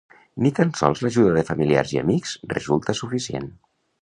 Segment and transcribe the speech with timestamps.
[0.43, 3.49] Ni tant sol l'ajuda de familiars i amics resulta suficient.